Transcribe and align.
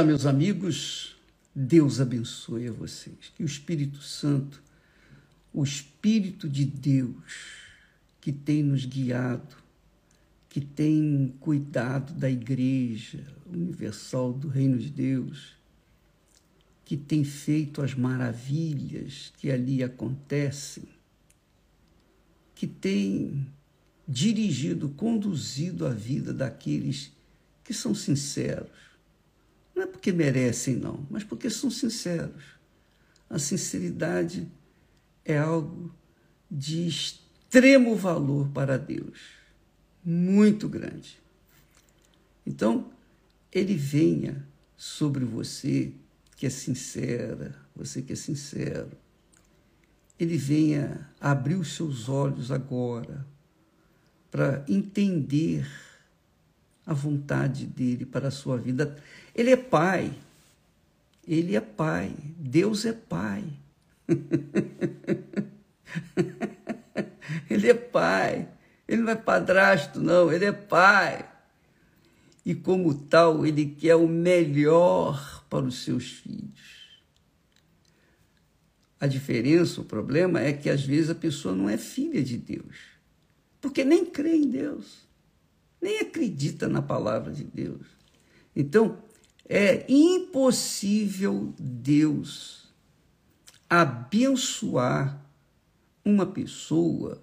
Olá, 0.00 0.06
meus 0.06 0.24
amigos, 0.24 1.14
Deus 1.54 2.00
abençoe 2.00 2.68
a 2.68 2.72
vocês. 2.72 3.30
Que 3.36 3.42
o 3.42 3.46
Espírito 3.46 4.00
Santo, 4.00 4.62
o 5.52 5.62
Espírito 5.62 6.48
de 6.48 6.64
Deus, 6.64 7.66
que 8.18 8.32
tem 8.32 8.62
nos 8.62 8.86
guiado, 8.86 9.54
que 10.48 10.58
tem 10.58 11.34
cuidado 11.38 12.14
da 12.14 12.30
Igreja 12.30 13.26
Universal 13.46 14.32
do 14.32 14.48
Reino 14.48 14.78
de 14.78 14.88
Deus, 14.88 15.54
que 16.82 16.96
tem 16.96 17.22
feito 17.22 17.82
as 17.82 17.94
maravilhas 17.94 19.34
que 19.36 19.50
ali 19.50 19.84
acontecem, 19.84 20.84
que 22.54 22.66
tem 22.66 23.46
dirigido, 24.08 24.88
conduzido 24.88 25.86
a 25.86 25.90
vida 25.90 26.32
daqueles 26.32 27.12
que 27.62 27.74
são 27.74 27.94
sinceros 27.94 28.89
não 29.80 29.86
é 29.86 29.90
porque 29.90 30.12
merecem, 30.12 30.76
não, 30.76 31.06
mas 31.08 31.24
porque 31.24 31.48
são 31.48 31.70
sinceros. 31.70 32.44
A 33.30 33.38
sinceridade 33.38 34.46
é 35.24 35.38
algo 35.38 35.94
de 36.50 36.86
extremo 36.86 37.96
valor 37.96 38.50
para 38.50 38.76
Deus, 38.76 39.18
muito 40.04 40.68
grande. 40.68 41.18
Então, 42.46 42.90
ele 43.50 43.74
venha 43.74 44.46
sobre 44.76 45.24
você 45.24 45.92
que 46.36 46.44
é 46.44 46.50
sincera, 46.50 47.54
você 47.74 48.02
que 48.02 48.12
é 48.12 48.16
sincero. 48.16 48.90
Ele 50.18 50.36
venha 50.36 51.08
abrir 51.18 51.54
os 51.54 51.74
seus 51.74 52.06
olhos 52.06 52.50
agora 52.50 53.26
para 54.30 54.62
entender 54.68 55.66
a 56.84 56.92
vontade 56.92 57.66
dele 57.66 58.04
para 58.04 58.28
a 58.28 58.32
sua 58.32 58.58
vida. 58.58 58.96
Ele 59.40 59.52
é 59.52 59.56
pai. 59.56 60.12
Ele 61.26 61.56
é 61.56 61.60
pai. 61.62 62.14
Deus 62.36 62.84
é 62.84 62.92
pai. 62.92 63.42
ele 67.48 67.70
é 67.70 67.74
pai. 67.74 68.46
Ele 68.86 69.00
não 69.00 69.12
é 69.12 69.16
padrasto, 69.16 69.98
não. 69.98 70.30
Ele 70.30 70.44
é 70.44 70.52
pai. 70.52 71.26
E 72.44 72.54
como 72.54 72.92
tal, 72.92 73.46
ele 73.46 73.64
quer 73.64 73.96
o 73.96 74.06
melhor 74.06 75.42
para 75.48 75.64
os 75.64 75.84
seus 75.84 76.10
filhos. 76.10 77.00
A 79.00 79.06
diferença, 79.06 79.80
o 79.80 79.84
problema 79.84 80.40
é 80.40 80.52
que 80.52 80.68
às 80.68 80.84
vezes 80.84 81.08
a 81.08 81.14
pessoa 81.14 81.54
não 81.54 81.70
é 81.70 81.78
filha 81.78 82.22
de 82.22 82.36
Deus, 82.36 82.76
porque 83.58 83.84
nem 83.84 84.04
crê 84.04 84.36
em 84.36 84.50
Deus 84.50 85.08
nem 85.80 86.00
acredita 86.00 86.68
na 86.68 86.82
palavra 86.82 87.32
de 87.32 87.42
Deus. 87.42 87.86
Então, 88.54 88.98
é 89.52 89.84
impossível 89.88 91.52
Deus 91.58 92.72
abençoar 93.68 95.20
uma 96.04 96.24
pessoa 96.24 97.20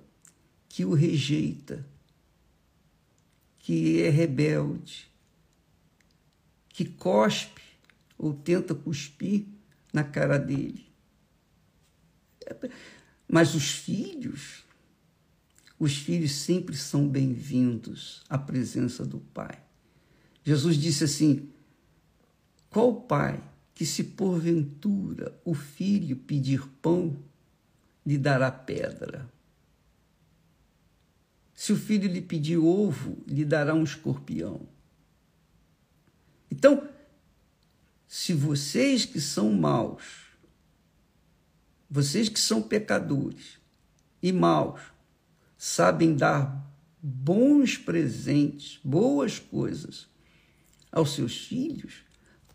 que 0.67 0.83
o 0.83 0.93
rejeita, 0.93 1.87
que 3.59 4.01
é 4.01 4.09
rebelde, 4.09 5.09
que 6.67 6.83
cospe 6.83 7.61
ou 8.17 8.33
tenta 8.33 8.75
cuspir 8.75 9.45
na 9.93 10.03
cara 10.03 10.37
dele. 10.37 10.85
Mas 13.25 13.55
os 13.55 13.71
filhos 13.71 14.65
os 15.79 15.95
filhos 15.95 16.31
sempre 16.31 16.75
são 16.75 17.07
bem-vindos 17.07 18.23
à 18.27 18.37
presença 18.37 19.05
do 19.05 19.19
Pai. 19.19 19.61
Jesus 20.43 20.75
disse 20.75 21.03
assim: 21.03 21.51
Qual 22.77 22.93
pai 22.93 23.43
que, 23.73 23.83
se 23.83 24.03
porventura 24.03 25.35
o 25.43 25.55
filho 25.55 26.15
pedir 26.15 26.63
pão, 26.79 27.17
lhe 28.05 28.19
dará 28.19 28.51
pedra? 28.51 29.27
Se 31.55 31.73
o 31.73 31.75
filho 31.75 32.07
lhe 32.07 32.21
pedir 32.21 32.57
ovo, 32.57 33.17
lhe 33.25 33.43
dará 33.43 33.73
um 33.73 33.83
escorpião. 33.83 34.61
Então, 36.51 36.87
se 38.07 38.31
vocês 38.31 39.05
que 39.05 39.19
são 39.19 39.51
maus, 39.53 40.27
vocês 41.89 42.29
que 42.29 42.39
são 42.39 42.61
pecadores 42.61 43.57
e 44.21 44.31
maus, 44.31 44.81
sabem 45.57 46.15
dar 46.15 46.63
bons 47.01 47.75
presentes, 47.75 48.79
boas 48.83 49.39
coisas 49.39 50.07
aos 50.91 51.15
seus 51.15 51.47
filhos, 51.47 52.05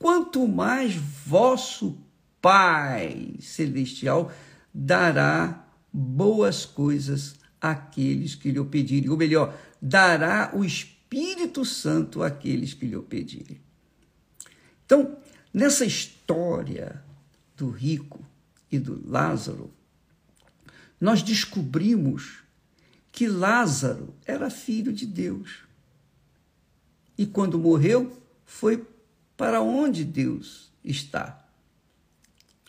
quanto 0.03 0.49
mais 0.49 0.97
vosso 0.97 1.97
Pai 2.41 3.37
Celestial 3.41 4.33
dará 4.75 5.65
boas 5.93 6.67
coisas 6.67 7.37
àqueles 7.61 8.35
que 8.35 8.51
lhe 8.51 8.59
o 8.59 8.65
pedirem, 8.65 9.09
ou 9.09 9.17
melhor, 9.17 9.57
dará 9.81 10.51
o 10.53 10.65
Espírito 10.65 11.65
Santo 11.65 12.21
àqueles 12.21 12.75
que 12.75 12.85
lhe 12.85 12.97
o 12.97 13.03
pedirem. 13.05 13.61
Então, 14.85 15.17
nessa 15.55 15.85
história 15.85 17.01
do 17.57 17.71
rico 17.71 18.25
e 18.73 18.81
do 18.81 19.09
Lázaro, 19.09 19.73
nós 21.01 21.23
descobrimos 21.23 22.43
que 23.13 23.29
Lázaro 23.29 24.13
era 24.27 24.51
filho 24.51 24.93
de 24.93 25.07
Deus. 25.07 25.61
E 27.17 27.25
quando 27.25 27.57
morreu, 27.57 28.21
foi 28.45 28.85
para 29.43 29.61
onde 29.61 30.05
Deus 30.05 30.71
está. 30.85 31.45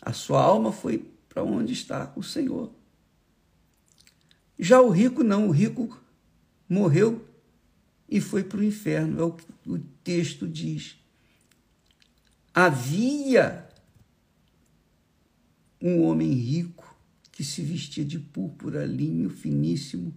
A 0.02 0.12
sua 0.12 0.42
alma 0.42 0.72
foi 0.72 1.08
para 1.28 1.44
onde 1.44 1.72
está 1.72 2.12
o 2.16 2.22
Senhor. 2.24 2.68
Já 4.58 4.80
o 4.80 4.90
rico 4.90 5.22
não, 5.22 5.46
o 5.46 5.52
rico 5.52 6.02
morreu 6.68 7.24
e 8.08 8.20
foi 8.20 8.42
para 8.42 8.58
o 8.58 8.64
inferno, 8.64 9.20
é 9.20 9.22
o 9.22 9.30
que 9.30 9.46
o 9.64 9.78
texto 10.02 10.48
diz. 10.48 10.98
Havia 12.52 13.68
um 15.80 16.02
homem 16.02 16.32
rico 16.32 16.98
que 17.30 17.44
se 17.44 17.62
vestia 17.62 18.04
de 18.04 18.18
púrpura, 18.18 18.84
linho 18.84 19.30
finíssimo, 19.30 20.12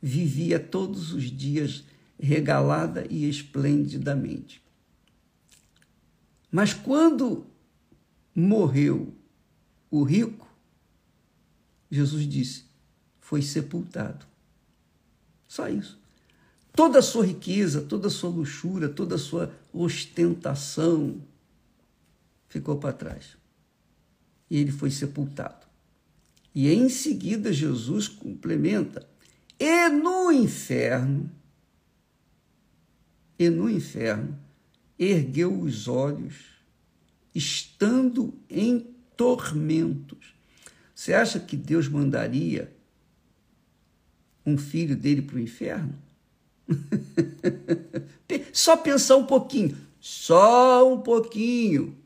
vivia 0.00 0.58
todos 0.58 1.12
os 1.12 1.24
dias 1.24 1.84
regalada 2.18 3.06
e 3.10 3.28
esplendidamente. 3.28 4.62
Mas 6.50 6.74
quando 6.74 7.46
morreu 8.34 9.14
o 9.90 10.02
rico, 10.02 10.48
Jesus 11.90 12.26
disse: 12.26 12.64
foi 13.20 13.42
sepultado. 13.42 14.26
Só 15.46 15.68
isso. 15.68 15.98
Toda 16.72 17.00
a 17.00 17.02
sua 17.02 17.26
riqueza, 17.26 17.82
toda 17.82 18.08
a 18.08 18.10
sua 18.10 18.30
luxúria, 18.30 18.88
toda 18.88 19.16
a 19.16 19.18
sua 19.18 19.52
ostentação 19.72 21.20
ficou 22.48 22.78
para 22.78 22.92
trás. 22.92 23.36
E 24.48 24.56
ele 24.56 24.72
foi 24.72 24.90
sepultado. 24.90 25.66
E 26.54 26.68
em 26.68 26.88
seguida 26.88 27.52
Jesus 27.52 28.08
complementa: 28.08 29.08
e 29.58 29.88
no 29.88 30.32
inferno, 30.32 31.30
e 33.38 33.48
no 33.48 33.70
inferno, 33.70 34.38
ergueu 35.00 35.58
os 35.58 35.88
olhos, 35.88 36.34
estando 37.34 38.34
em 38.50 38.86
tormentos. 39.16 40.34
Você 40.94 41.14
acha 41.14 41.40
que 41.40 41.56
Deus 41.56 41.88
mandaria 41.88 42.70
um 44.44 44.58
filho 44.58 44.94
dele 44.94 45.22
para 45.22 45.36
o 45.36 45.40
inferno? 45.40 45.94
só 48.52 48.76
pensar 48.76 49.16
um 49.16 49.24
pouquinho, 49.24 49.76
só 49.98 50.92
um 50.92 51.00
pouquinho. 51.00 51.96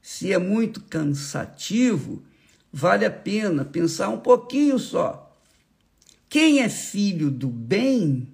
Se 0.00 0.32
é 0.32 0.38
muito 0.38 0.80
cansativo, 0.80 2.22
vale 2.72 3.04
a 3.04 3.10
pena 3.10 3.64
pensar 3.64 4.08
um 4.08 4.18
pouquinho 4.18 4.78
só. 4.78 5.38
Quem 6.28 6.60
é 6.60 6.68
filho 6.70 7.30
do 7.30 7.48
bem, 7.48 8.31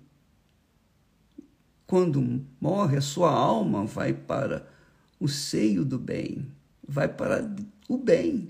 quando 1.88 2.44
morre, 2.60 2.98
a 2.98 3.00
sua 3.00 3.32
alma 3.32 3.86
vai 3.86 4.12
para 4.12 4.68
o 5.18 5.26
seio 5.26 5.86
do 5.86 5.98
bem, 5.98 6.46
vai 6.86 7.08
para 7.08 7.50
o 7.88 7.96
bem, 7.96 8.48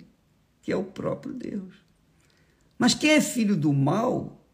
que 0.61 0.73
é 0.73 0.77
o 0.77 0.83
próprio 0.83 1.33
Deus. 1.33 1.77
Mas 2.77 2.95
quem 2.95 3.11
é 3.11 3.21
filho 3.21 3.55
do 3.57 3.73
mal, 3.73 4.45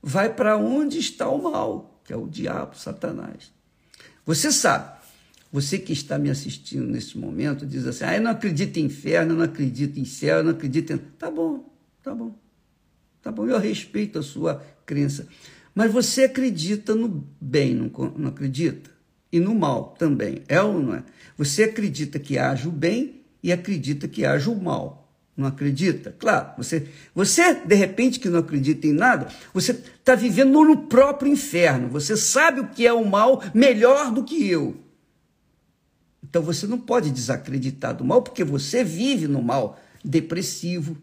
vai 0.00 0.32
para 0.32 0.56
onde 0.56 1.00
está 1.00 1.28
o 1.28 1.50
mal, 1.50 2.00
que 2.04 2.12
é 2.12 2.16
o 2.16 2.28
diabo, 2.28 2.78
Satanás. 2.78 3.52
Você 4.24 4.52
sabe, 4.52 5.00
você 5.50 5.76
que 5.76 5.92
está 5.92 6.16
me 6.16 6.30
assistindo 6.30 6.86
nesse 6.86 7.18
momento, 7.18 7.66
diz 7.66 7.88
assim: 7.88 8.04
ah, 8.04 8.14
eu 8.14 8.22
não 8.22 8.30
acredito 8.30 8.76
em 8.76 8.84
inferno, 8.84 9.32
eu 9.32 9.36
não 9.38 9.44
acredito 9.44 9.98
em 9.98 10.04
céu, 10.04 10.38
eu 10.38 10.44
não 10.44 10.52
acredito 10.52 10.92
em. 10.92 10.98
Tá 10.98 11.28
bom, 11.28 11.68
tá 12.04 12.14
bom. 12.14 12.38
Tá 13.20 13.32
bom, 13.32 13.48
eu 13.48 13.58
respeito 13.58 14.20
a 14.20 14.22
sua 14.22 14.64
crença. 14.84 15.26
Mas 15.76 15.92
você 15.92 16.24
acredita 16.24 16.92
no 16.96 17.24
bem, 17.40 17.72
não, 17.72 17.90
não 18.16 18.30
acredita? 18.30 18.96
e 19.36 19.40
no 19.40 19.54
mal 19.54 19.94
também. 19.98 20.42
É 20.48 20.60
ou 20.60 20.80
não 20.80 20.94
é? 20.94 21.02
Você 21.36 21.64
acredita 21.64 22.18
que 22.18 22.38
haja 22.38 22.68
o 22.68 22.72
bem 22.72 23.22
e 23.42 23.52
acredita 23.52 24.08
que 24.08 24.24
haja 24.24 24.50
o 24.50 24.60
mal. 24.60 25.12
Não 25.36 25.46
acredita? 25.46 26.16
Claro, 26.18 26.52
você, 26.56 26.88
você 27.14 27.54
de 27.54 27.74
repente 27.74 28.18
que 28.18 28.30
não 28.30 28.40
acredita 28.40 28.86
em 28.86 28.92
nada, 28.92 29.28
você 29.52 29.72
está 29.72 30.14
vivendo 30.14 30.64
no 30.64 30.86
próprio 30.86 31.30
inferno. 31.30 31.88
Você 31.88 32.16
sabe 32.16 32.60
o 32.60 32.68
que 32.68 32.86
é 32.86 32.92
o 32.92 33.04
mal 33.04 33.42
melhor 33.52 34.10
do 34.10 34.24
que 34.24 34.48
eu. 34.48 34.76
Então 36.24 36.42
você 36.42 36.66
não 36.66 36.78
pode 36.78 37.10
desacreditar 37.10 37.94
do 37.94 38.04
mal, 38.04 38.22
porque 38.22 38.42
você 38.42 38.82
vive 38.82 39.28
no 39.28 39.42
mal, 39.42 39.78
depressivo, 40.02 40.96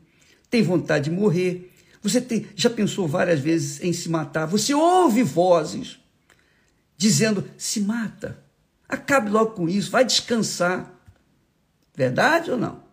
tem 0.50 0.64
vontade 0.64 1.12
de 1.12 1.16
morrer. 1.16 1.72
Você 2.04 2.20
tem, 2.20 2.46
já 2.54 2.70
pensou 2.70 3.08
várias 3.08 3.40
vezes 3.40 3.82
em 3.82 3.94
se 3.94 4.10
matar. 4.10 4.46
Você 4.46 4.74
ouve 4.74 5.24
vozes 5.24 5.98
dizendo: 6.98 7.50
se 7.58 7.80
mata, 7.80 8.44
acabe 8.88 9.30
logo 9.30 9.52
com 9.52 9.70
isso, 9.70 9.90
vai 9.90 10.04
descansar. 10.04 10.94
Verdade 11.96 12.52
ou 12.52 12.58
não? 12.58 12.84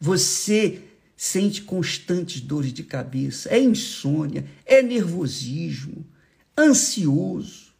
Você 0.00 0.82
sente 1.14 1.60
constantes 1.62 2.40
dores 2.40 2.72
de 2.72 2.82
cabeça, 2.82 3.50
é 3.50 3.60
insônia, 3.60 4.46
é 4.64 4.80
nervosismo, 4.80 6.06
ansioso. 6.56 7.74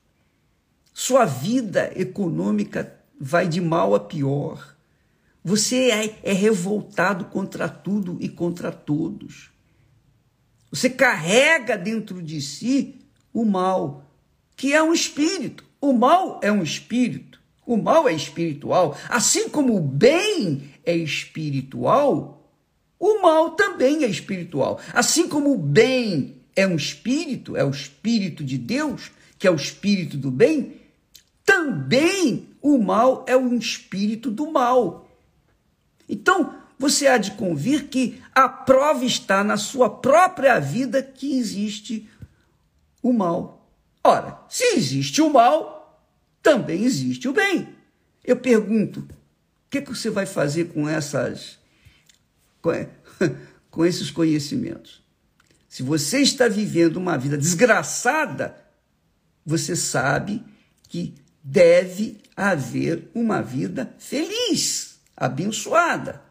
Sua 0.92 1.24
vida 1.24 1.90
econômica 1.96 3.00
vai 3.18 3.48
de 3.48 3.60
mal 3.60 3.94
a 3.94 4.00
pior. 4.00 4.76
Você 5.42 5.90
é, 5.90 6.18
é 6.22 6.32
revoltado 6.34 7.24
contra 7.26 7.66
tudo 7.66 8.18
e 8.20 8.28
contra 8.28 8.70
todos. 8.70 9.50
Você 10.70 10.88
carrega 10.88 11.76
dentro 11.76 12.22
de 12.22 12.40
si 12.40 12.96
o 13.32 13.44
mal, 13.44 14.04
que 14.56 14.72
é 14.72 14.82
um 14.82 14.92
espírito. 14.92 15.64
O 15.80 15.92
mal 15.92 16.40
é 16.42 16.52
um 16.52 16.62
espírito. 16.62 17.40
O 17.66 17.76
mal 17.76 18.08
é 18.08 18.12
espiritual. 18.12 18.96
Assim 19.08 19.48
como 19.48 19.76
o 19.76 19.80
bem 19.80 20.70
é 20.84 20.94
espiritual, 20.94 22.52
o 22.98 23.22
mal 23.22 23.52
também 23.52 24.04
é 24.04 24.06
espiritual. 24.06 24.80
Assim 24.92 25.28
como 25.28 25.52
o 25.52 25.58
bem 25.58 26.36
é 26.54 26.66
um 26.66 26.76
espírito, 26.76 27.56
é 27.56 27.64
o 27.64 27.70
espírito 27.70 28.44
de 28.44 28.58
Deus, 28.58 29.10
que 29.38 29.46
é 29.46 29.50
o 29.50 29.56
espírito 29.56 30.16
do 30.16 30.30
bem, 30.30 30.80
também 31.44 32.48
o 32.60 32.78
mal 32.78 33.24
é 33.26 33.36
um 33.36 33.56
espírito 33.56 34.30
do 34.30 34.52
mal. 34.52 35.08
Então, 36.08 36.59
você 36.80 37.06
há 37.06 37.18
de 37.18 37.32
convir 37.32 37.88
que 37.88 38.22
a 38.34 38.48
prova 38.48 39.04
está 39.04 39.44
na 39.44 39.58
sua 39.58 39.90
própria 39.90 40.58
vida 40.58 41.02
que 41.02 41.38
existe 41.38 42.08
o 43.02 43.12
mal. 43.12 43.70
Ora, 44.02 44.40
se 44.48 44.64
existe 44.76 45.20
o 45.20 45.30
mal, 45.30 46.02
também 46.42 46.82
existe 46.82 47.28
o 47.28 47.34
bem. 47.34 47.68
Eu 48.24 48.36
pergunto, 48.36 49.06
que, 49.70 49.80
que 49.80 49.94
você 49.94 50.10
vai 50.10 50.26
fazer 50.26 50.72
com 50.72 50.88
essas 50.88 51.58
com, 52.60 52.70
com 53.70 53.86
esses 53.86 54.10
conhecimentos? 54.10 55.00
Se 55.68 55.82
você 55.84 56.20
está 56.20 56.48
vivendo 56.48 56.96
uma 56.96 57.16
vida 57.16 57.38
desgraçada, 57.38 58.56
você 59.46 59.76
sabe 59.76 60.42
que 60.88 61.14
deve 61.44 62.18
haver 62.36 63.08
uma 63.14 63.40
vida 63.40 63.94
feliz, 63.98 64.98
abençoada. 65.16 66.29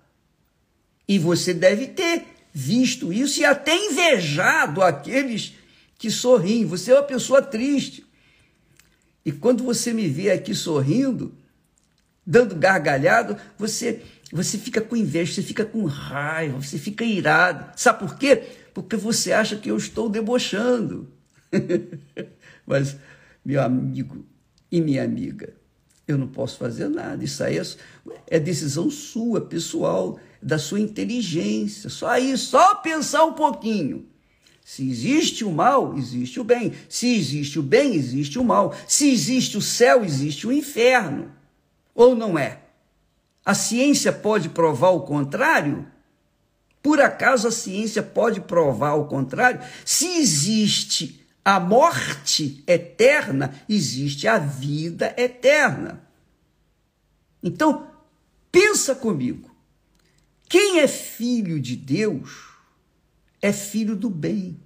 E 1.09 1.17
você 1.17 1.55
deve 1.55 1.87
ter 1.87 2.23
visto 2.53 3.11
isso 3.11 3.39
e 3.39 3.45
até 3.45 3.75
invejado 3.75 4.83
aqueles 4.83 5.55
que 5.97 6.11
sorriem. 6.11 6.65
Você 6.65 6.91
é 6.91 6.93
uma 6.93 7.03
pessoa 7.03 7.41
triste. 7.41 8.05
E 9.25 9.31
quando 9.31 9.63
você 9.63 9.91
me 9.91 10.07
vê 10.07 10.29
aqui 10.29 10.53
sorrindo, 10.53 11.33
dando 12.23 12.55
gargalhado, 12.55 13.35
você 13.57 14.03
você 14.31 14.59
fica 14.59 14.79
com 14.79 14.95
inveja, 14.95 15.33
você 15.33 15.41
fica 15.41 15.65
com 15.65 15.83
raiva, 15.85 16.61
você 16.61 16.77
fica 16.77 17.03
irado. 17.03 17.71
Sabe 17.75 17.97
por 17.97 18.15
quê? 18.15 18.43
Porque 18.75 18.95
você 18.95 19.31
acha 19.31 19.55
que 19.55 19.71
eu 19.71 19.77
estou 19.77 20.07
debochando. 20.07 21.11
Mas, 22.67 22.95
meu 23.43 23.63
amigo 23.63 24.23
e 24.71 24.79
minha 24.79 25.03
amiga, 25.03 25.51
eu 26.07 26.15
não 26.15 26.27
posso 26.27 26.59
fazer 26.59 26.87
nada. 26.87 27.23
Isso 27.23 27.43
aí 27.43 27.57
é, 27.57 27.63
é 28.27 28.39
decisão 28.39 28.91
sua, 28.91 29.41
pessoal, 29.41 30.19
da 30.41 30.57
sua 30.57 30.79
inteligência. 30.79 31.89
Só 31.89 32.07
aí, 32.07 32.37
só 32.37 32.75
pensar 32.75 33.25
um 33.25 33.33
pouquinho. 33.33 34.05
Se 34.63 34.87
existe 34.87 35.43
o 35.43 35.51
mal, 35.51 35.97
existe 35.97 36.39
o 36.39 36.43
bem. 36.43 36.73
Se 36.87 37.15
existe 37.15 37.57
o 37.57 37.63
bem, 37.63 37.95
existe 37.95 38.37
o 38.37 38.43
mal. 38.43 38.75
Se 38.87 39.09
existe 39.09 39.57
o 39.57 39.61
céu, 39.61 40.05
existe 40.05 40.45
o 40.45 40.51
inferno. 40.51 41.31
Ou 41.95 42.15
não 42.15 42.37
é? 42.37 42.59
A 43.43 43.55
ciência 43.55 44.13
pode 44.13 44.49
provar 44.49 44.89
o 44.89 45.01
contrário? 45.01 45.87
Por 46.83 47.01
acaso 47.01 47.47
a 47.47 47.51
ciência 47.51 48.03
pode 48.03 48.41
provar 48.41 48.93
o 48.93 49.07
contrário? 49.07 49.59
Se 49.83 50.05
existe 50.19 51.25
a 51.43 51.59
morte 51.59 52.63
eterna, 52.67 53.55
existe 53.67 54.27
a 54.27 54.37
vida 54.37 55.13
eterna. 55.17 56.07
Então, 57.41 57.87
pensa 58.51 58.93
comigo. 58.93 59.48
Quem 60.49 60.79
é 60.79 60.87
filho 60.87 61.59
de 61.59 61.75
Deus 61.75 62.49
é 63.39 63.53
filho 63.53 63.95
do 63.95 64.09
bem. 64.09 64.59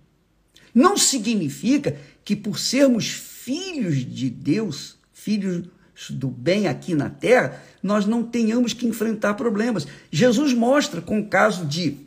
Não 0.74 0.96
significa 0.96 1.98
que 2.24 2.38
por 2.38 2.58
sermos 2.58 3.10
filhos 3.10 3.98
de 3.98 4.30
Deus, 4.30 4.98
filhos 5.12 5.68
do 6.10 6.30
bem 6.30 6.68
aqui 6.68 6.96
na 6.96 7.10
terra, 7.10 7.62
nós 7.84 8.06
não 8.06 8.24
tenhamos 8.24 8.74
que 8.74 8.88
enfrentar 8.88 9.34
problemas. 9.34 9.86
Jesus 10.10 10.54
mostra 10.54 11.02
com 11.02 11.20
o 11.20 11.28
caso 11.28 11.66
de 11.66 11.98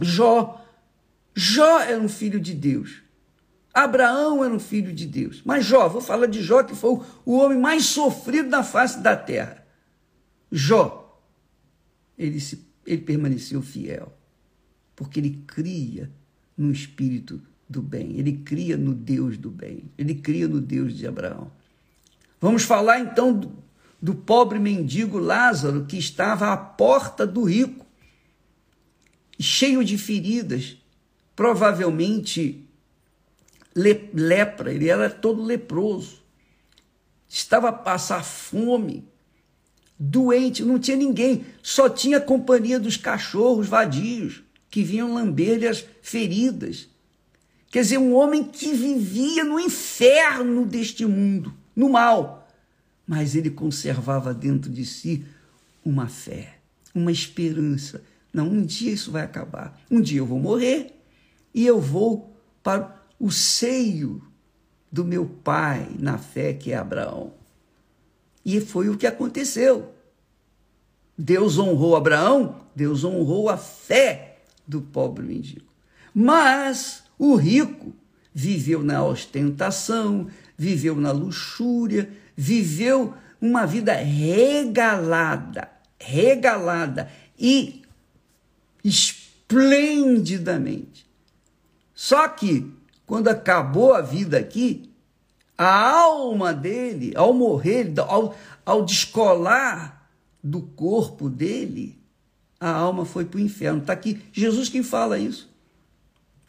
Jó. 0.00 0.60
Jó 1.34 1.80
era 1.80 2.00
um 2.00 2.08
filho 2.08 2.40
de 2.40 2.52
Deus. 2.52 3.02
Abraão 3.72 4.44
era 4.44 4.52
um 4.52 4.60
filho 4.60 4.92
de 4.92 5.06
Deus. 5.06 5.40
Mas 5.44 5.64
Jó, 5.64 5.88
vou 5.88 6.00
falar 6.00 6.26
de 6.26 6.42
Jó, 6.42 6.64
que 6.64 6.74
foi 6.74 7.00
o 7.24 7.36
homem 7.38 7.58
mais 7.58 7.86
sofrido 7.86 8.48
na 8.48 8.64
face 8.64 8.98
da 9.00 9.16
terra. 9.16 9.64
Jó, 10.50 11.20
ele, 12.18 12.38
se, 12.38 12.64
ele 12.86 13.02
permaneceu 13.02 13.62
fiel, 13.62 14.12
porque 14.94 15.20
ele 15.20 15.42
cria 15.46 16.10
no 16.56 16.70
espírito 16.70 17.40
do 17.68 17.82
bem, 17.82 18.18
ele 18.18 18.32
cria 18.32 18.76
no 18.76 18.94
Deus 18.94 19.36
do 19.38 19.50
bem, 19.50 19.90
ele 19.96 20.14
cria 20.14 20.46
no 20.46 20.60
Deus 20.60 20.96
de 20.96 21.06
Abraão. 21.06 21.50
Vamos 22.40 22.62
falar 22.62 23.00
então 23.00 23.32
do, 23.32 23.52
do 24.00 24.14
pobre 24.14 24.58
mendigo 24.58 25.18
Lázaro 25.18 25.86
que 25.86 25.96
estava 25.96 26.52
à 26.52 26.56
porta 26.56 27.26
do 27.26 27.44
rico, 27.44 27.86
cheio 29.40 29.84
de 29.84 29.98
feridas, 29.98 30.76
provavelmente 31.34 32.64
le, 33.74 34.10
lepra, 34.12 34.72
ele 34.72 34.88
era 34.88 35.10
todo 35.10 35.42
leproso, 35.42 36.22
estava 37.28 37.70
a 37.70 37.72
passar 37.72 38.22
fome, 38.22 39.04
doente, 40.04 40.62
não 40.62 40.78
tinha 40.78 40.96
ninguém, 40.96 41.44
só 41.62 41.88
tinha 41.88 42.18
a 42.18 42.20
companhia 42.20 42.78
dos 42.78 42.96
cachorros 42.96 43.66
vadios 43.66 44.42
que 44.70 44.82
vinham 44.82 45.14
lamber-lhe 45.14 45.66
as 45.66 45.84
feridas. 46.02 46.88
Quer 47.70 47.82
dizer, 47.82 47.98
um 47.98 48.14
homem 48.14 48.44
que 48.44 48.72
vivia 48.74 49.42
no 49.44 49.58
inferno 49.58 50.66
deste 50.66 51.06
mundo 51.06 51.54
no 51.74 51.88
mal, 51.88 52.48
mas 53.06 53.34
ele 53.34 53.50
conservava 53.50 54.32
dentro 54.34 54.70
de 54.70 54.84
si 54.84 55.24
uma 55.84 56.06
fé, 56.06 56.58
uma 56.94 57.10
esperança. 57.10 58.02
Não, 58.32 58.48
um 58.48 58.62
dia 58.62 58.92
isso 58.92 59.10
vai 59.10 59.22
acabar. 59.22 59.80
Um 59.90 60.00
dia 60.00 60.18
eu 60.18 60.26
vou 60.26 60.38
morrer 60.38 60.94
e 61.52 61.66
eu 61.66 61.80
vou 61.80 62.36
para 62.62 63.02
o 63.18 63.30
seio 63.30 64.22
do 64.90 65.04
meu 65.04 65.26
pai 65.26 65.88
na 65.98 66.18
fé 66.18 66.52
que 66.52 66.72
é 66.72 66.76
Abraão. 66.76 67.32
E 68.44 68.60
foi 68.60 68.88
o 68.88 68.96
que 68.96 69.06
aconteceu. 69.06 69.94
Deus 71.16 71.56
honrou 71.58 71.94
Abraão, 71.96 72.60
Deus 72.74 73.04
honrou 73.04 73.48
a 73.48 73.56
fé 73.56 74.38
do 74.66 74.82
pobre 74.82 75.24
mendigo. 75.24 75.72
Mas 76.12 77.04
o 77.18 77.36
rico 77.36 77.94
viveu 78.32 78.82
na 78.82 79.04
ostentação, 79.04 80.26
viveu 80.58 80.96
na 80.96 81.12
luxúria, 81.12 82.10
viveu 82.36 83.14
uma 83.40 83.64
vida 83.66 83.94
regalada, 83.94 85.70
regalada 85.98 87.08
e 87.38 87.82
esplendidamente. 88.82 91.06
Só 91.94 92.26
que, 92.28 92.72
quando 93.06 93.28
acabou 93.28 93.94
a 93.94 94.00
vida 94.00 94.36
aqui, 94.38 94.90
a 95.56 95.90
alma 96.00 96.52
dele, 96.52 97.12
ao 97.16 97.32
morrer, 97.32 97.92
ao, 97.98 98.36
ao 98.64 98.84
descolar 98.84 100.08
do 100.42 100.60
corpo 100.60 101.30
dele, 101.30 101.98
a 102.58 102.70
alma 102.70 103.04
foi 103.04 103.24
para 103.24 103.38
o 103.38 103.40
inferno. 103.40 103.80
Está 103.80 103.92
aqui 103.92 104.20
Jesus 104.32 104.68
quem 104.68 104.82
fala 104.82 105.18
isso. 105.18 105.48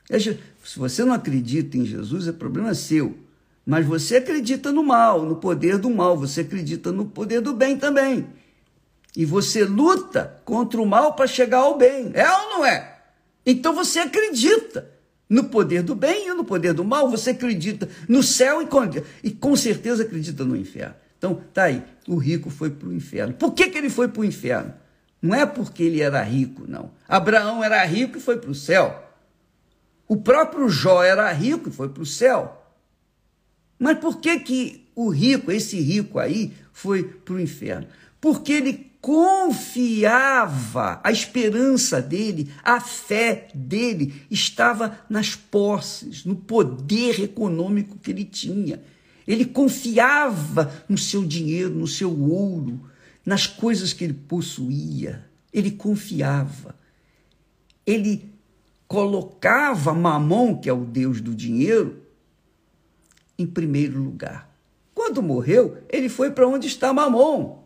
É 0.10 0.20
se 0.20 0.40
você 0.78 1.04
não 1.04 1.14
acredita 1.14 1.78
em 1.78 1.86
Jesus, 1.86 2.28
é 2.28 2.32
problema 2.32 2.74
seu. 2.74 3.18
Mas 3.66 3.86
você 3.86 4.18
acredita 4.18 4.72
no 4.72 4.84
mal, 4.84 5.24
no 5.24 5.38
poder 5.38 5.78
do 5.78 5.90
mal, 5.90 6.16
você 6.18 6.42
acredita 6.42 6.92
no 6.92 7.06
poder 7.06 7.42
do 7.42 7.54
bem 7.54 7.78
também. 7.78 8.28
E 9.16 9.26
você 9.26 9.64
luta 9.64 10.40
contra 10.46 10.80
o 10.80 10.86
mal 10.86 11.14
para 11.14 11.26
chegar 11.26 11.60
ao 11.60 11.78
bem. 11.78 12.12
É 12.14 12.30
ou 12.30 12.50
não 12.50 12.66
é? 12.66 13.00
Então 13.46 13.74
você 13.74 14.00
acredita 14.00 14.92
no 15.30 15.46
poder 15.46 15.82
do 15.82 15.96
bem 15.96 16.28
e 16.28 16.34
no 16.34 16.44
poder 16.44 16.74
do 16.74 16.84
mal, 16.84 17.10
você 17.10 17.32
acredita 17.32 17.90
no 18.08 18.22
céu 18.22 18.62
e 18.62 18.68
com, 18.68 18.82
e 19.24 19.32
com 19.32 19.56
certeza 19.56 20.04
acredita 20.04 20.44
no 20.44 20.56
inferno. 20.56 20.96
Então, 21.18 21.42
tá 21.54 21.64
aí, 21.64 21.84
o 22.08 22.18
rico 22.18 22.50
foi 22.50 22.70
para 22.70 22.88
o 22.88 22.94
inferno. 22.94 23.34
Por 23.34 23.54
que, 23.54 23.70
que 23.70 23.78
ele 23.78 23.90
foi 23.90 24.08
para 24.08 24.22
o 24.22 24.26
inferno? 24.26 24.74
Não 25.22 25.34
é 25.34 25.46
porque 25.46 25.82
ele 25.82 26.02
era 26.02 26.22
rico, 26.22 26.66
não. 26.68 26.92
Abraão 27.08 27.64
era 27.64 27.84
rico 27.84 28.18
e 28.18 28.22
foi 28.22 28.38
para 28.38 28.52
o 28.52 28.56
céu. 28.56 29.04
O 30.08 30.18
próprio 30.18 30.70
Jó 30.70 31.02
era 31.02 31.32
rico 31.32 31.70
e 31.70 31.72
foi 31.72 31.90
para 31.90 32.04
o 32.04 32.06
céu. 32.06 32.62
Mas 33.80 33.98
por 33.98 34.20
que, 34.20 34.40
que 34.40 34.88
o 34.96 35.10
rico, 35.10 35.52
esse 35.52 35.80
rico 35.80 36.20
aí, 36.20 36.54
foi 36.72 37.04
para 37.04 37.34
o 37.34 37.40
inferno? 37.40 37.88
Porque 38.22 38.54
ele 38.54 38.74
confiava, 39.06 41.00
a 41.04 41.12
esperança 41.12 42.02
dele, 42.02 42.52
a 42.64 42.82
fé 42.82 43.50
dele 43.54 44.24
estava 44.32 45.00
nas 45.08 45.36
posses, 45.36 46.26
no 46.26 46.36
poder 46.36 47.22
econômico 47.22 48.00
que 48.00 48.10
ele 48.10 48.26
tinha. 48.26 48.82
Ele 49.28 49.46
confiava 49.46 50.74
no 50.90 50.98
seu 50.98 51.24
dinheiro, 51.24 51.70
no 51.70 51.86
seu 51.86 52.20
ouro, 52.20 52.82
nas 53.24 53.46
coisas 53.46 53.94
que 53.94 54.04
ele 54.04 54.16
possuía. 54.16 55.24
Ele 55.54 55.70
confiava. 55.70 56.76
Ele 57.86 58.34
colocava 58.88 59.94
Mamon, 59.94 60.60
que 60.60 60.68
é 60.68 60.74
o 60.74 60.84
deus 60.84 61.22
do 61.22 61.36
dinheiro, 61.36 62.02
em 63.38 63.46
primeiro 63.46 64.02
lugar. 64.02 64.52
Quando 64.96 65.22
morreu, 65.22 65.78
ele 65.90 66.10
foi 66.10 66.32
para 66.32 66.48
onde 66.48 66.66
está 66.66 66.92
Mamon. 66.92 67.65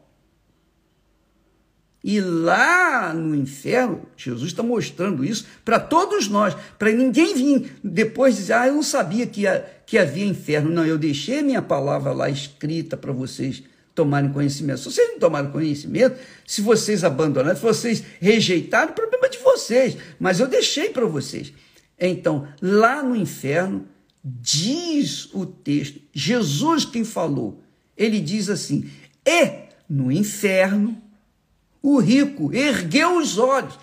E 2.03 2.22
lá 2.22 3.13
no 3.13 3.36
inferno, 3.36 4.03
Jesus 4.15 4.51
está 4.51 4.63
mostrando 4.63 5.24
isso 5.24 5.46
para 5.65 5.79
todos 5.79 6.29
nós, 6.29 6.56
para 6.77 6.91
ninguém 6.91 7.36
vir 7.36 7.77
depois 7.84 8.38
dizer, 8.38 8.53
ah, 8.53 8.68
eu 8.68 8.75
não 8.75 8.84
sabia 8.84 9.27
que, 9.27 9.44
que 9.86 9.98
havia 9.98 10.25
inferno. 10.25 10.70
Não, 10.70 10.86
eu 10.86 10.98
deixei 10.98 11.41
minha 11.41 11.62
palavra 11.62 12.13
lá 12.13 12.29
escrita 12.29 12.96
para 12.96 13.12
vocês 13.12 13.63
tomarem 13.94 14.32
conhecimento. 14.32 14.79
Se 14.79 14.89
vocês 14.89 15.10
não 15.10 15.20
tomaram 15.20 15.51
conhecimento, 15.51 16.18
se 16.48 16.62
vocês 16.62 17.03
abandonaram, 17.03 17.56
se 17.56 17.62
vocês 17.62 18.03
rejeitaram, 18.22 18.91
o 18.91 18.96
problema 18.96 19.25
é 19.25 19.29
de 19.29 19.39
vocês. 19.39 19.98
Mas 20.18 20.39
eu 20.39 20.48
deixei 20.48 20.89
para 20.89 21.06
vocês. 21.06 21.51
Então, 22.00 22.48
lá 22.62 23.03
no 23.03 23.13
inferno, 23.13 23.86
diz 24.24 25.29
o 25.34 25.46
texto, 25.46 26.00
Jesus 26.13 26.86
quem 26.86 27.03
falou, 27.03 27.62
ele 27.98 28.22
diz 28.22 28.50
assim: 28.50 28.89
e 29.25 29.68
no 29.89 30.10
inferno 30.10 31.01
o 31.81 32.00
rico 32.00 32.53
ergueu 32.53 33.17
os 33.17 33.38
olhos. 33.38 33.77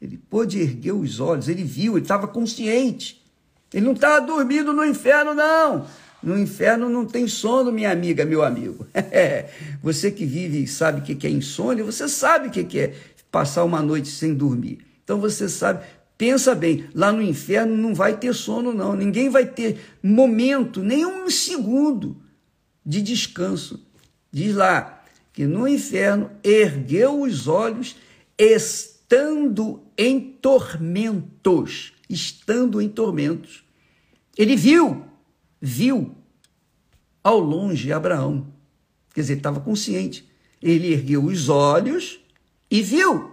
Ele 0.00 0.16
pôde 0.16 0.60
erguer 0.60 0.92
os 0.92 1.20
olhos, 1.20 1.48
ele 1.48 1.64
viu, 1.64 1.94
ele 1.94 2.04
estava 2.04 2.28
consciente. 2.28 3.22
Ele 3.72 3.84
não 3.84 3.92
estava 3.92 4.24
dormindo 4.24 4.72
no 4.72 4.84
inferno, 4.84 5.34
não. 5.34 5.86
No 6.22 6.38
inferno 6.38 6.88
não 6.88 7.04
tem 7.04 7.28
sono, 7.28 7.70
minha 7.70 7.92
amiga, 7.92 8.24
meu 8.24 8.42
amigo. 8.42 8.86
você 9.82 10.10
que 10.10 10.24
vive 10.24 10.62
e 10.62 10.66
sabe 10.66 11.00
o 11.00 11.16
que 11.16 11.26
é 11.26 11.30
insônia, 11.30 11.84
você 11.84 12.08
sabe 12.08 12.48
o 12.48 12.50
que 12.50 12.78
é 12.78 12.94
passar 13.30 13.64
uma 13.64 13.82
noite 13.82 14.08
sem 14.08 14.34
dormir. 14.34 14.78
Então 15.04 15.20
você 15.20 15.48
sabe, 15.48 15.84
pensa 16.16 16.54
bem, 16.54 16.86
lá 16.94 17.12
no 17.12 17.22
inferno 17.22 17.76
não 17.76 17.94
vai 17.94 18.16
ter 18.16 18.34
sono, 18.34 18.72
não. 18.72 18.94
Ninguém 18.96 19.28
vai 19.28 19.46
ter 19.46 19.78
momento, 20.02 20.82
nem 20.82 21.06
um 21.06 21.30
segundo 21.30 22.16
de 22.84 23.02
descanso. 23.02 23.86
Diz 24.32 24.54
lá, 24.54 24.97
que 25.38 25.46
no 25.46 25.68
inferno 25.68 26.32
ergueu 26.42 27.20
os 27.20 27.46
olhos, 27.46 27.94
estando 28.36 29.86
em 29.96 30.32
tormentos. 30.32 31.92
Estando 32.10 32.82
em 32.82 32.88
tormentos. 32.88 33.62
Ele 34.36 34.56
viu, 34.56 35.04
viu 35.60 36.12
ao 37.22 37.38
longe 37.38 37.92
Abraão. 37.92 38.52
Quer 39.14 39.20
dizer, 39.20 39.36
estava 39.36 39.60
consciente. 39.60 40.28
Ele 40.60 40.92
ergueu 40.92 41.26
os 41.26 41.48
olhos 41.48 42.18
e 42.68 42.82
viu 42.82 43.30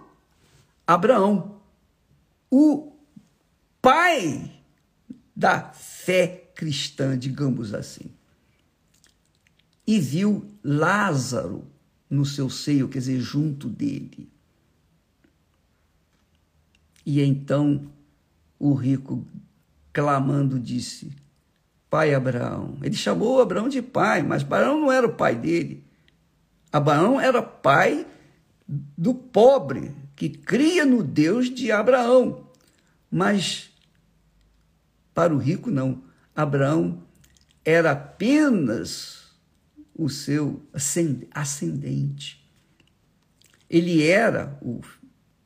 Abraão, 0.85 1.59
o 2.51 2.93
pai 3.81 4.61
da 5.35 5.71
fé 5.73 6.51
cristã, 6.53 7.17
digamos 7.17 7.73
assim. 7.73 8.11
E 9.87 9.99
viu 9.99 10.45
Lázaro, 10.63 11.73
no 12.15 12.25
seu 12.25 12.49
seio, 12.49 12.87
quer 12.87 12.99
dizer, 12.99 13.19
junto 13.19 13.69
dele. 13.69 14.29
E 17.05 17.21
então 17.21 17.91
o 18.57 18.73
rico, 18.73 19.25
clamando, 19.93 20.59
disse: 20.59 21.11
Pai 21.89 22.13
Abraão. 22.13 22.77
Ele 22.81 22.95
chamou 22.95 23.41
Abraão 23.41 23.69
de 23.69 23.81
pai, 23.81 24.23
mas 24.23 24.41
Abraão 24.41 24.81
não 24.81 24.91
era 24.91 25.05
o 25.05 25.13
pai 25.13 25.35
dele. 25.35 25.83
Abraão 26.71 27.21
era 27.21 27.41
pai 27.41 28.07
do 28.67 29.13
pobre, 29.13 29.95
que 30.15 30.29
cria 30.29 30.85
no 30.85 31.03
Deus 31.03 31.49
de 31.49 31.71
Abraão. 31.71 32.49
Mas 33.11 33.69
para 35.13 35.33
o 35.33 35.37
rico, 35.37 35.71
não. 35.71 36.03
Abraão 36.35 37.01
era 37.63 37.91
apenas 37.91 39.14
o 39.95 40.09
seu 40.09 40.61
ascendente. 41.33 42.45
Ele 43.69 44.03
era, 44.03 44.59
o, 44.61 44.81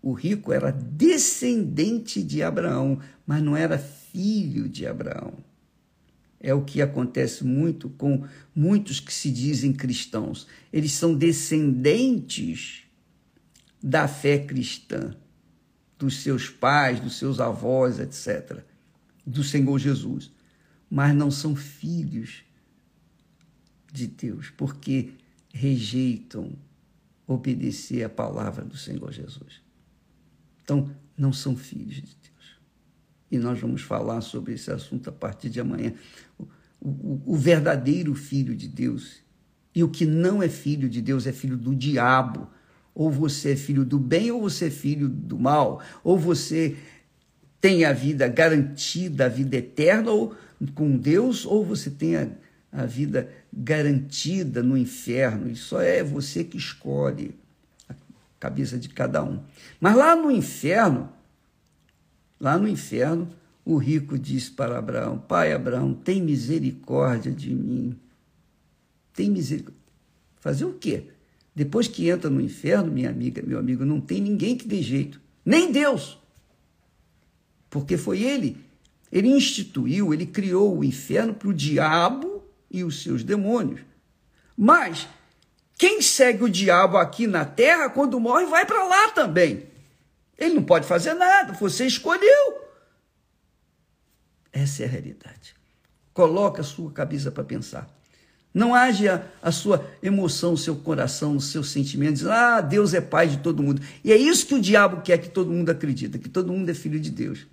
o 0.02 0.12
rico 0.12 0.52
era 0.52 0.72
descendente 0.72 2.24
de 2.24 2.42
Abraão, 2.42 3.00
mas 3.26 3.44
não 3.44 3.56
era 3.56 3.78
filho 3.78 4.68
de 4.68 4.88
Abraão. 4.88 5.34
É 6.40 6.54
o 6.54 6.64
que 6.64 6.82
acontece 6.82 7.44
muito 7.44 7.90
com 7.90 8.26
muitos 8.56 9.00
que 9.00 9.14
se 9.14 9.30
dizem 9.30 9.72
cristãos. 9.72 10.48
Eles 10.72 10.94
são 10.94 11.14
descendentes 11.14 12.84
da 13.84 14.08
fé 14.08 14.40
cristã, 14.40 15.16
dos 15.98 16.22
seus 16.22 16.50
pais, 16.50 17.00
dos 17.00 17.18
seus 17.18 17.40
avós, 17.40 18.00
etc., 18.00 18.64
do 19.26 19.44
Senhor 19.44 19.78
Jesus, 19.78 20.32
mas 20.90 21.14
não 21.14 21.30
são 21.30 21.56
filhos 21.56 22.44
de 23.92 24.08
Deus, 24.08 24.50
porque 24.56 25.12
rejeitam 25.54 26.52
obedecer 27.28 28.04
a 28.04 28.10
palavra 28.10 28.64
do 28.64 28.78
Senhor 28.78 29.12
Jesus. 29.12 29.62
Então, 30.64 30.90
não 31.18 31.34
são 31.34 31.56
filhos 31.56 31.96
de 31.96 32.02
Deus. 32.02 32.60
E 33.32 33.38
nós 33.38 33.60
vamos 33.60 33.82
falar 33.82 34.22
sobre 34.22 34.54
esse 34.54 34.72
assunto 34.72 35.10
a 35.10 35.14
partir 35.14 35.50
de 35.50 35.60
amanhã. 35.60 35.94
O, 36.38 36.48
o, 36.82 37.22
o 37.26 37.36
verdadeiro 37.36 38.16
filho 38.16 38.56
de 38.56 38.68
Deus 38.68 39.22
e 39.76 39.84
o 39.84 39.90
que 39.90 40.06
não 40.06 40.42
é 40.42 40.50
filho 40.50 40.90
de 40.90 41.02
Deus 41.02 41.28
é 41.28 41.32
filho 41.32 41.58
do 41.58 41.76
diabo. 41.76 42.50
Ou 42.96 43.12
você 43.12 43.52
é 43.52 43.56
filho 43.56 43.86
do 43.86 44.00
bem 44.00 44.32
ou 44.32 44.42
você 44.42 44.66
é 44.66 44.72
filho 44.72 45.08
do 45.08 45.38
mal. 45.38 45.82
Ou 46.04 46.18
você 46.18 46.78
tem 47.62 47.86
a 47.86 47.94
vida 47.94 48.28
garantida, 48.28 49.26
a 49.26 49.30
vida 49.30 49.58
eterna 49.58 50.12
ou 50.12 50.36
com 50.74 50.98
Deus, 50.98 51.46
ou 51.46 51.64
você 51.64 51.90
tem 51.90 52.16
a 52.16 52.30
a 52.72 52.86
vida 52.86 53.30
garantida 53.52 54.62
no 54.62 54.78
inferno. 54.78 55.56
Só 55.56 55.82
é 55.82 56.04
você 56.04 56.44
que 56.44 56.58
escolhe 56.58 57.36
a 57.88 57.96
cabeça 58.40 58.78
de 58.78 58.90
cada 58.90 59.24
um. 59.24 59.42
Mas 59.80 59.96
lá 59.96 60.16
no 60.16 60.32
inferno, 60.32 61.10
lá 62.40 62.58
no 62.58 62.68
inferno, 62.68 63.28
o 63.66 63.78
rico 63.78 64.18
disse 64.18 64.52
para 64.52 64.78
Abraão: 64.78 65.18
Pai 65.18 65.54
Abraão, 65.54 65.94
tem 65.94 66.22
misericórdia 66.22 67.32
de 67.32 67.54
mim. 67.54 67.96
Tem 69.14 69.30
misericórdia. 69.30 69.80
Fazer 70.40 70.66
o 70.66 70.74
quê? 70.74 71.06
Depois 71.54 71.88
que 71.88 72.10
entra 72.10 72.30
no 72.30 72.40
inferno, 72.40 72.92
minha 72.92 73.10
amiga, 73.10 73.42
meu 73.42 73.60
amigo, 73.60 73.84
não 73.84 74.00
tem 74.00 74.22
ninguém 74.22 74.56
que 74.56 74.68
dê 74.68 74.82
jeito, 74.82 75.20
nem 75.44 75.72
Deus. 75.72 76.18
Porque 77.70 77.98
foi 77.98 78.24
ele. 78.24 78.58
Ele 79.12 79.28
instituiu, 79.28 80.14
ele 80.14 80.26
criou 80.26 80.78
o 80.78 80.84
inferno 80.84 81.34
para 81.34 81.50
o 81.50 81.54
diabo 81.54 82.39
e 82.70 82.84
os 82.84 83.02
seus 83.02 83.24
demônios. 83.24 83.82
Mas 84.56 85.08
quem 85.78 86.02
segue 86.02 86.44
o 86.44 86.50
diabo 86.50 86.98
aqui 86.98 87.26
na 87.26 87.46
terra, 87.46 87.90
quando 87.90 88.20
morre, 88.20 88.46
vai 88.46 88.66
para 88.66 88.84
lá 88.84 89.12
também. 89.12 89.68
Ele 90.38 90.56
não 90.56 90.64
pode 90.64 90.86
fazer 90.86 91.14
nada, 91.14 91.54
você 91.54 91.86
escolheu. 91.86 92.70
Essa 94.52 94.84
é 94.84 94.86
a 94.86 94.90
realidade. 94.90 95.56
Coloca 96.14 96.62
a 96.62 96.66
sua 96.66 96.92
cabeça 96.92 97.32
para 97.32 97.44
pensar. 97.44 97.90
Não 98.54 98.74
haja 98.74 99.26
a 99.42 99.52
sua 99.52 99.88
emoção, 100.02 100.54
o 100.54 100.58
seu 100.58 100.76
coração, 100.76 101.36
os 101.36 101.46
seus 101.46 101.70
sentimentos. 101.70 102.26
Ah, 102.26 102.62
Deus 102.62 102.94
é 102.94 103.00
pai 103.00 103.28
de 103.28 103.38
todo 103.38 103.62
mundo. 103.62 103.82
E 104.04 104.12
é 104.12 104.18
isso 104.18 104.48
que 104.48 104.56
o 104.56 104.62
diabo 104.62 105.02
quer 105.02 105.20
que 105.20 105.30
todo 105.30 105.52
mundo 105.52 105.70
acredita, 105.70 106.18
que 106.18 106.28
todo 106.28 106.52
mundo 106.52 106.70
é 106.70 106.74
filho 106.74 107.00
de 107.00 107.12
Deus. 107.12 107.46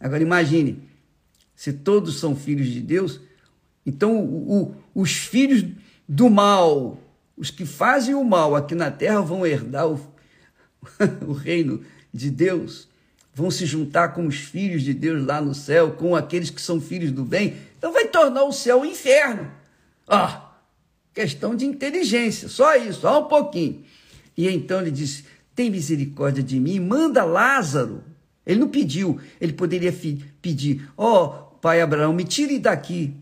Agora 0.00 0.22
imagine, 0.22 0.82
se 1.54 1.72
todos 1.72 2.18
são 2.18 2.34
filhos 2.34 2.66
de 2.66 2.80
Deus, 2.80 3.20
Então, 3.84 4.16
o, 4.18 4.74
o, 4.94 5.02
os 5.02 5.12
filhos 5.12 5.64
do 6.08 6.30
mal, 6.30 6.98
os 7.36 7.50
que 7.50 7.64
fazem 7.64 8.14
o 8.14 8.24
mal 8.24 8.54
aqui 8.54 8.74
na 8.74 8.90
terra, 8.90 9.20
vão 9.20 9.46
herdar 9.46 9.88
o, 9.88 10.00
o 11.26 11.32
reino 11.32 11.82
de 12.12 12.30
Deus, 12.30 12.88
vão 13.34 13.50
se 13.50 13.66
juntar 13.66 14.08
com 14.08 14.26
os 14.26 14.36
filhos 14.36 14.82
de 14.82 14.94
Deus 14.94 15.24
lá 15.26 15.40
no 15.40 15.54
céu, 15.54 15.92
com 15.92 16.14
aqueles 16.14 16.50
que 16.50 16.60
são 16.60 16.80
filhos 16.80 17.10
do 17.10 17.24
bem. 17.24 17.56
Então, 17.78 17.92
vai 17.92 18.06
tornar 18.06 18.44
o 18.44 18.52
céu 18.52 18.80
um 18.80 18.84
inferno. 18.84 19.50
Ah, 20.06 20.52
questão 21.14 21.54
de 21.54 21.64
inteligência, 21.64 22.48
só 22.48 22.76
isso, 22.76 23.00
só 23.00 23.24
um 23.24 23.28
pouquinho. 23.28 23.84
E 24.36 24.48
então 24.48 24.80
ele 24.80 24.90
disse: 24.90 25.24
Tem 25.54 25.70
misericórdia 25.70 26.42
de 26.42 26.58
mim, 26.58 26.80
manda 26.80 27.24
Lázaro. 27.24 28.02
Ele 28.44 28.60
não 28.60 28.68
pediu, 28.68 29.20
ele 29.40 29.52
poderia 29.52 29.94
pedir: 30.40 30.88
Ó, 30.96 31.24
oh, 31.24 31.28
pai 31.56 31.80
Abraão, 31.80 32.12
me 32.12 32.24
tire 32.24 32.58
daqui. 32.58 33.14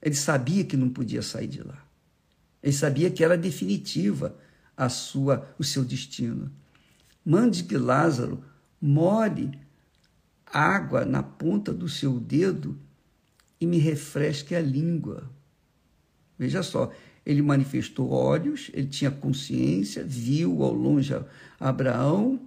Ele 0.00 0.14
sabia 0.14 0.64
que 0.64 0.76
não 0.76 0.88
podia 0.88 1.22
sair 1.22 1.48
de 1.48 1.62
lá. 1.62 1.84
Ele 2.62 2.72
sabia 2.72 3.10
que 3.10 3.24
era 3.24 3.36
definitiva 3.36 4.36
a 4.76 4.88
sua, 4.88 5.48
o 5.58 5.64
seu 5.64 5.84
destino. 5.84 6.50
Mande 7.24 7.64
que 7.64 7.76
Lázaro 7.76 8.42
more 8.80 9.50
água 10.46 11.04
na 11.04 11.22
ponta 11.22 11.72
do 11.72 11.88
seu 11.88 12.18
dedo 12.18 12.78
e 13.60 13.66
me 13.66 13.78
refresque 13.78 14.54
a 14.54 14.60
língua. 14.60 15.28
Veja 16.38 16.62
só, 16.62 16.92
ele 17.26 17.42
manifestou 17.42 18.10
olhos, 18.10 18.70
ele 18.72 18.86
tinha 18.86 19.10
consciência, 19.10 20.04
viu 20.04 20.62
ao 20.62 20.72
longe 20.72 21.12
Abraão 21.58 22.40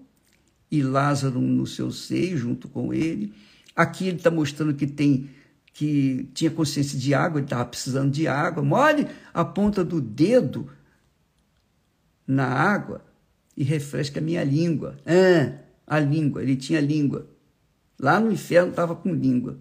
e 0.72 0.82
Lázaro 0.82 1.40
no 1.40 1.68
seu 1.68 1.92
seio 1.92 2.38
junto 2.38 2.68
com 2.68 2.94
ele. 2.94 3.34
Aqui 3.76 4.08
ele 4.08 4.18
está 4.18 4.32
mostrando 4.32 4.74
que 4.74 4.88
tem 4.88 5.30
que 5.74 6.30
tinha 6.34 6.52
consciência 6.52 6.98
de 6.98 7.14
água, 7.14 7.40
ele 7.40 7.46
estava 7.46 7.66
precisando 7.66 8.12
de 8.12 8.28
água. 8.28 8.64
Molhe 8.64 9.08
a 9.34 9.46
ponta 9.46 9.84
do 9.84 10.02
dedo 10.02 10.70
na 12.28 12.46
água 12.46 13.04
e 13.56 13.64
refresca 13.64 14.20
a 14.20 14.24
minha 14.24 14.44
língua. 14.44 14.98
Ah, 15.06 15.60
a 15.88 16.00
língua, 16.00 16.42
ele 16.42 16.56
tinha 16.56 16.80
língua. 16.80 17.28
Lá 18.00 18.20
no 18.20 18.32
inferno 18.32 18.72
estava 18.72 18.96
com 18.96 19.14
língua. 19.14 19.60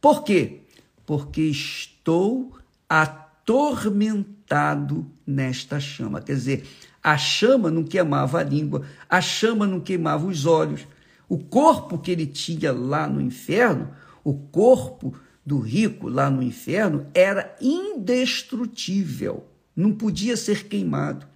Por 0.00 0.22
quê? 0.22 0.60
Porque 1.04 1.42
estou 1.42 2.56
atormentado 2.88 5.10
nesta 5.26 5.80
chama. 5.80 6.20
Quer 6.20 6.34
dizer, 6.34 6.66
a 7.02 7.16
chama 7.16 7.70
não 7.70 7.84
queimava 7.84 8.40
a 8.40 8.42
língua, 8.42 8.84
a 9.08 9.20
chama 9.20 9.66
não 9.66 9.80
queimava 9.80 10.26
os 10.26 10.46
olhos. 10.46 10.86
O 11.28 11.38
corpo 11.38 11.98
que 11.98 12.10
ele 12.10 12.26
tinha 12.26 12.72
lá 12.72 13.08
no 13.08 13.20
inferno 13.20 13.90
o 14.26 14.34
corpo 14.34 15.14
do 15.44 15.60
rico 15.60 16.08
lá 16.08 16.28
no 16.28 16.42
inferno 16.42 17.06
era 17.14 17.54
indestrutível, 17.60 19.46
não 19.76 19.92
podia 19.92 20.36
ser 20.36 20.66
queimado. 20.66 21.28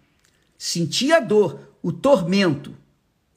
Sentia 0.58 1.20
dor, 1.20 1.76
o 1.80 1.92
tormento. 1.92 2.76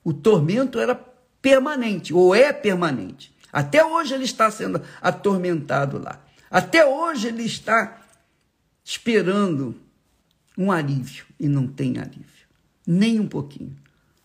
O 0.04 0.12
tormento 0.12 0.80
era 0.80 0.96
permanente, 1.40 2.12
ou 2.12 2.34
é 2.34 2.52
permanente. 2.52 3.32
Até 3.52 3.86
hoje 3.86 4.16
ele 4.16 4.24
está 4.24 4.50
sendo 4.50 4.82
atormentado 5.00 6.00
lá. 6.00 6.20
Até 6.50 6.84
hoje 6.84 7.28
ele 7.28 7.44
está 7.44 8.02
esperando 8.84 9.76
um 10.58 10.72
alívio 10.72 11.26
e 11.40 11.48
não 11.48 11.68
tem 11.68 12.00
alívio, 12.00 12.48
nem 12.88 13.20
um 13.20 13.28
pouquinho. 13.28 13.78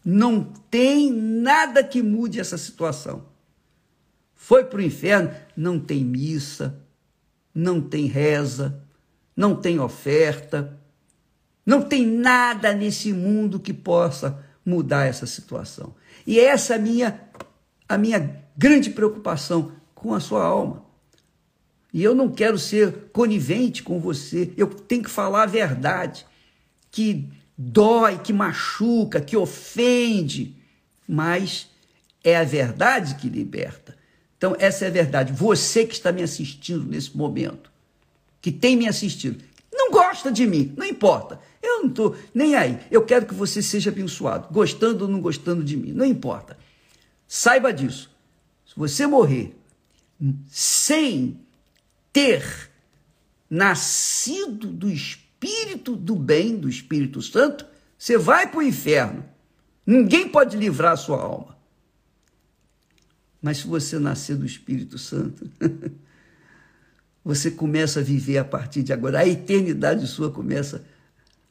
Não 0.02 0.42
tem 0.70 1.12
nada 1.12 1.84
que 1.84 2.02
mude 2.02 2.40
essa 2.40 2.56
situação 2.56 3.26
foi 4.40 4.64
para 4.64 4.78
o 4.78 4.82
inferno, 4.82 5.30
não 5.56 5.80
tem 5.80 6.04
missa, 6.04 6.80
não 7.52 7.80
tem 7.80 8.06
reza, 8.06 8.80
não 9.36 9.54
tem 9.54 9.80
oferta, 9.80 10.78
não 11.66 11.82
tem 11.82 12.06
nada 12.06 12.72
nesse 12.72 13.12
mundo 13.12 13.58
que 13.58 13.74
possa 13.74 14.42
mudar 14.64 15.06
essa 15.06 15.26
situação. 15.26 15.92
E 16.24 16.38
essa 16.38 16.74
é 16.74 16.76
a 16.76 16.80
minha, 16.80 17.20
a 17.88 17.98
minha 17.98 18.42
grande 18.56 18.90
preocupação 18.90 19.72
com 19.92 20.14
a 20.14 20.20
sua 20.20 20.44
alma. 20.44 20.84
E 21.92 22.02
eu 22.02 22.14
não 22.14 22.30
quero 22.30 22.58
ser 22.58 23.10
conivente 23.12 23.82
com 23.82 23.98
você, 23.98 24.52
eu 24.56 24.68
tenho 24.68 25.02
que 25.02 25.10
falar 25.10 25.42
a 25.42 25.46
verdade, 25.46 26.24
que 26.92 27.28
dói, 27.56 28.18
que 28.18 28.32
machuca, 28.32 29.20
que 29.20 29.36
ofende, 29.36 30.56
mas 31.08 31.68
é 32.22 32.36
a 32.36 32.44
verdade 32.44 33.16
que 33.16 33.28
liberta. 33.28 33.97
Então, 34.38 34.56
essa 34.58 34.84
é 34.84 34.88
a 34.88 34.92
verdade. 34.92 35.32
Você 35.32 35.84
que 35.84 35.94
está 35.94 36.12
me 36.12 36.22
assistindo 36.22 36.84
nesse 36.84 37.14
momento, 37.14 37.70
que 38.40 38.52
tem 38.52 38.76
me 38.76 38.88
assistido, 38.88 39.44
não 39.72 39.90
gosta 39.90 40.30
de 40.30 40.46
mim, 40.46 40.72
não 40.76 40.86
importa. 40.86 41.40
Eu 41.60 41.80
não 41.82 41.88
estou 41.88 42.16
nem 42.32 42.54
aí. 42.54 42.78
Eu 42.90 43.04
quero 43.04 43.26
que 43.26 43.34
você 43.34 43.60
seja 43.60 43.90
abençoado, 43.90 44.48
gostando 44.52 45.04
ou 45.04 45.10
não 45.10 45.20
gostando 45.20 45.62
de 45.64 45.76
mim, 45.76 45.92
não 45.92 46.04
importa. 46.04 46.56
Saiba 47.26 47.72
disso. 47.72 48.10
Se 48.64 48.74
você 48.76 49.06
morrer 49.06 49.56
sem 50.48 51.40
ter 52.12 52.70
nascido 53.50 54.68
do 54.68 54.88
Espírito 54.88 55.96
do 55.96 56.14
bem, 56.14 56.56
do 56.56 56.68
Espírito 56.68 57.20
Santo, 57.20 57.66
você 57.96 58.16
vai 58.16 58.46
para 58.46 58.60
o 58.60 58.62
inferno. 58.62 59.24
Ninguém 59.84 60.28
pode 60.28 60.56
livrar 60.56 60.92
a 60.92 60.96
sua 60.96 61.20
alma. 61.20 61.57
Mas 63.40 63.58
se 63.58 63.66
você 63.66 63.98
nascer 63.98 64.36
do 64.36 64.44
Espírito 64.44 64.98
Santo, 64.98 65.48
você 67.24 67.50
começa 67.50 68.00
a 68.00 68.02
viver 68.02 68.38
a 68.38 68.44
partir 68.44 68.82
de 68.82 68.92
agora. 68.92 69.20
A 69.20 69.28
eternidade 69.28 70.06
sua 70.06 70.30
começa 70.30 70.84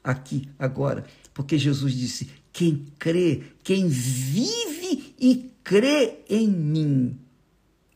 aqui, 0.04 0.50
agora. 0.58 1.06
Porque 1.34 1.58
Jesus 1.58 1.94
disse: 1.94 2.30
quem 2.52 2.88
crê, 2.98 3.44
quem 3.64 3.88
vive 3.88 5.16
e 5.20 5.52
crê 5.64 6.20
em 6.30 6.48
mim, 6.48 7.20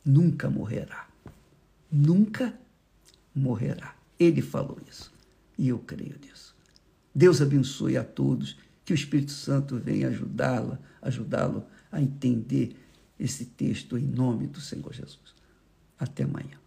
nunca 0.06 0.50
morrerá. 0.50 1.08
Nunca 1.92 2.54
morrerá. 3.36 3.96
Ele 4.20 4.42
falou 4.42 4.78
isso. 4.90 5.12
E 5.58 5.70
eu 5.70 5.80
creio 5.80 6.16
nisso. 6.22 6.56
Deus 7.14 7.42
abençoe 7.42 7.98
a 7.98 8.04
todos. 8.04 8.58
Que 8.86 8.94
o 8.94 8.96
Espírito 8.96 9.32
Santo 9.32 9.78
venha 9.78 10.08
ajudá-la, 10.08 10.80
ajudá-lo 11.02 11.64
a 11.92 12.02
entender 12.02 12.76
esse 13.24 13.46
texto 13.46 13.98
em 13.98 14.06
nome 14.06 14.48
do 14.48 14.60
Senhor 14.60 14.92
Jesus. 14.92 15.36
Até 15.98 16.24
amanhã. 16.24 16.61